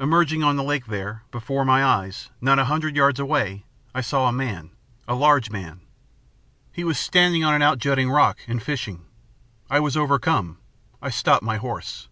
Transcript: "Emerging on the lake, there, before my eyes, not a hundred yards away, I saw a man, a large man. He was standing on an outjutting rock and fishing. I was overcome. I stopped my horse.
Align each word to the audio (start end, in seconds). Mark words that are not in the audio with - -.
"Emerging 0.00 0.42
on 0.42 0.56
the 0.56 0.62
lake, 0.64 0.86
there, 0.86 1.22
before 1.30 1.64
my 1.64 1.84
eyes, 1.84 2.30
not 2.40 2.58
a 2.58 2.64
hundred 2.64 2.96
yards 2.96 3.20
away, 3.20 3.64
I 3.94 4.00
saw 4.00 4.26
a 4.26 4.32
man, 4.32 4.70
a 5.06 5.14
large 5.14 5.50
man. 5.52 5.82
He 6.72 6.82
was 6.82 6.98
standing 6.98 7.44
on 7.44 7.54
an 7.54 7.62
outjutting 7.62 8.10
rock 8.10 8.38
and 8.48 8.60
fishing. 8.60 9.04
I 9.70 9.78
was 9.78 9.96
overcome. 9.96 10.58
I 11.00 11.10
stopped 11.10 11.44
my 11.44 11.58
horse. 11.58 12.08